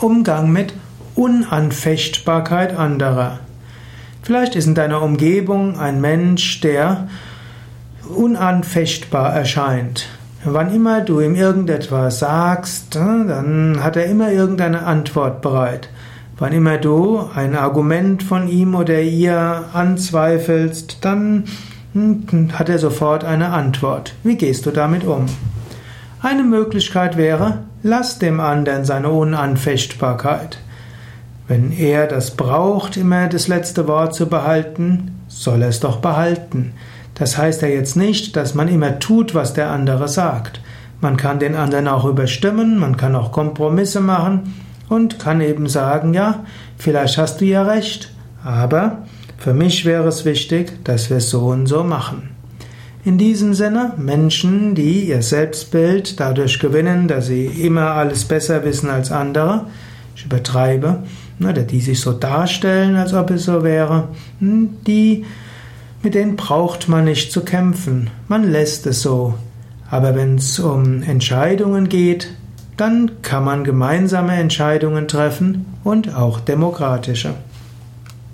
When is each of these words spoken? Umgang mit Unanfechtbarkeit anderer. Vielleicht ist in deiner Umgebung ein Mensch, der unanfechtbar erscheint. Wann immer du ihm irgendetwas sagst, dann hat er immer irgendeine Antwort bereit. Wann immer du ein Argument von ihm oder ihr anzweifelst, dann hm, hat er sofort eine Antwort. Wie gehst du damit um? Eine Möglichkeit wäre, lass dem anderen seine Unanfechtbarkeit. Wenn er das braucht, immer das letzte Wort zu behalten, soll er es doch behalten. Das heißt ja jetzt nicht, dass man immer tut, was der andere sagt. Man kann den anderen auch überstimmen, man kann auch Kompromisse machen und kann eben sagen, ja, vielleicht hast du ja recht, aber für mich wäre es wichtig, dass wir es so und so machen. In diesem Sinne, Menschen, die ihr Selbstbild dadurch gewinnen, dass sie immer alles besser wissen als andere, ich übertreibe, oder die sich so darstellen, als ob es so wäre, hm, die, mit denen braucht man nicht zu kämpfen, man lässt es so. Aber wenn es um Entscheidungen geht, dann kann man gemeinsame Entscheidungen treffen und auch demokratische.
Umgang 0.00 0.52
mit 0.52 0.74
Unanfechtbarkeit 1.14 2.76
anderer. 2.76 3.38
Vielleicht 4.22 4.54
ist 4.54 4.66
in 4.66 4.74
deiner 4.74 5.00
Umgebung 5.00 5.78
ein 5.78 6.02
Mensch, 6.02 6.60
der 6.60 7.08
unanfechtbar 8.14 9.34
erscheint. 9.34 10.08
Wann 10.44 10.74
immer 10.74 11.00
du 11.00 11.20
ihm 11.20 11.34
irgendetwas 11.34 12.18
sagst, 12.18 12.94
dann 12.94 13.82
hat 13.82 13.96
er 13.96 14.04
immer 14.04 14.30
irgendeine 14.30 14.84
Antwort 14.84 15.40
bereit. 15.40 15.88
Wann 16.38 16.52
immer 16.52 16.76
du 16.76 17.24
ein 17.34 17.56
Argument 17.56 18.22
von 18.22 18.48
ihm 18.48 18.74
oder 18.74 19.00
ihr 19.00 19.64
anzweifelst, 19.72 20.98
dann 21.00 21.44
hm, 21.94 22.50
hat 22.52 22.68
er 22.68 22.78
sofort 22.78 23.24
eine 23.24 23.48
Antwort. 23.48 24.14
Wie 24.22 24.36
gehst 24.36 24.66
du 24.66 24.70
damit 24.72 25.04
um? 25.04 25.24
Eine 26.26 26.42
Möglichkeit 26.42 27.16
wäre, 27.16 27.58
lass 27.84 28.18
dem 28.18 28.40
anderen 28.40 28.84
seine 28.84 29.10
Unanfechtbarkeit. 29.10 30.58
Wenn 31.46 31.70
er 31.70 32.08
das 32.08 32.32
braucht, 32.32 32.96
immer 32.96 33.28
das 33.28 33.46
letzte 33.46 33.86
Wort 33.86 34.12
zu 34.12 34.28
behalten, 34.28 35.20
soll 35.28 35.62
er 35.62 35.68
es 35.68 35.78
doch 35.78 35.98
behalten. 35.98 36.72
Das 37.14 37.38
heißt 37.38 37.62
ja 37.62 37.68
jetzt 37.68 37.94
nicht, 37.94 38.34
dass 38.34 38.56
man 38.56 38.66
immer 38.66 38.98
tut, 38.98 39.36
was 39.36 39.54
der 39.54 39.70
andere 39.70 40.08
sagt. 40.08 40.60
Man 41.00 41.16
kann 41.16 41.38
den 41.38 41.54
anderen 41.54 41.86
auch 41.86 42.04
überstimmen, 42.04 42.76
man 42.80 42.96
kann 42.96 43.14
auch 43.14 43.30
Kompromisse 43.30 44.00
machen 44.00 44.52
und 44.88 45.20
kann 45.20 45.40
eben 45.40 45.68
sagen, 45.68 46.12
ja, 46.12 46.44
vielleicht 46.76 47.18
hast 47.18 47.40
du 47.40 47.44
ja 47.44 47.62
recht, 47.62 48.12
aber 48.42 49.04
für 49.38 49.54
mich 49.54 49.84
wäre 49.84 50.08
es 50.08 50.24
wichtig, 50.24 50.82
dass 50.82 51.08
wir 51.08 51.18
es 51.18 51.30
so 51.30 51.46
und 51.46 51.66
so 51.66 51.84
machen. 51.84 52.35
In 53.06 53.18
diesem 53.18 53.54
Sinne, 53.54 53.92
Menschen, 53.98 54.74
die 54.74 55.04
ihr 55.04 55.22
Selbstbild 55.22 56.18
dadurch 56.18 56.58
gewinnen, 56.58 57.06
dass 57.06 57.28
sie 57.28 57.46
immer 57.46 57.92
alles 57.92 58.24
besser 58.24 58.64
wissen 58.64 58.90
als 58.90 59.12
andere, 59.12 59.66
ich 60.16 60.24
übertreibe, 60.24 61.04
oder 61.38 61.62
die 61.62 61.80
sich 61.80 62.00
so 62.00 62.12
darstellen, 62.12 62.96
als 62.96 63.14
ob 63.14 63.30
es 63.30 63.44
so 63.44 63.62
wäre, 63.62 64.08
hm, 64.40 64.70
die, 64.88 65.24
mit 66.02 66.16
denen 66.16 66.34
braucht 66.34 66.88
man 66.88 67.04
nicht 67.04 67.30
zu 67.30 67.44
kämpfen, 67.44 68.10
man 68.26 68.50
lässt 68.50 68.88
es 68.88 69.02
so. 69.02 69.34
Aber 69.88 70.16
wenn 70.16 70.34
es 70.34 70.58
um 70.58 71.04
Entscheidungen 71.04 71.88
geht, 71.88 72.32
dann 72.76 73.22
kann 73.22 73.44
man 73.44 73.62
gemeinsame 73.62 74.34
Entscheidungen 74.34 75.06
treffen 75.06 75.66
und 75.84 76.12
auch 76.12 76.40
demokratische. 76.40 77.34